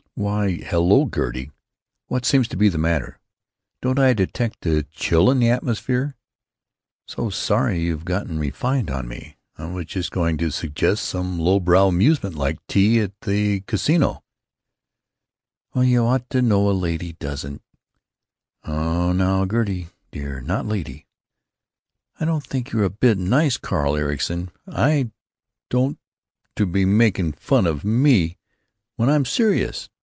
[0.13, 1.51] "Why, hello, Gertie!
[2.05, 3.17] What seems to be the matter?
[3.81, 6.15] Don't I detect a chill in the atmosphere?
[7.07, 9.37] So sorry you've gone and gotten refined on me.
[9.57, 14.23] I was just going to suggest some low brow amusement like tea at the Casino."
[15.73, 17.63] "Well, you ought to know a lady doesn't——"
[18.63, 21.07] "Oh, now, Gertie dear, not 'lady.'"
[22.19, 25.09] "I don't think you're a bit nice, Carl Ericson, I
[25.71, 25.97] don't,
[26.57, 28.37] to be making fun of me
[28.97, 29.89] when I'm serious.